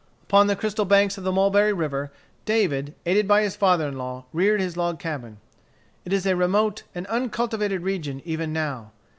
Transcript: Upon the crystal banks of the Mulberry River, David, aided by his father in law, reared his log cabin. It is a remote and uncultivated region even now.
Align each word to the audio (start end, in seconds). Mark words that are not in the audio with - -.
Upon 0.23 0.47
the 0.47 0.55
crystal 0.55 0.85
banks 0.85 1.19
of 1.19 1.23
the 1.23 1.31
Mulberry 1.31 1.73
River, 1.73 2.11
David, 2.43 2.95
aided 3.05 3.27
by 3.27 3.43
his 3.43 3.55
father 3.55 3.87
in 3.87 3.99
law, 3.99 4.25
reared 4.33 4.59
his 4.59 4.75
log 4.75 4.97
cabin. 4.97 5.37
It 6.05 6.11
is 6.11 6.25
a 6.25 6.35
remote 6.35 6.81
and 6.95 7.05
uncultivated 7.05 7.83
region 7.83 8.19
even 8.25 8.51
now. 8.51 8.93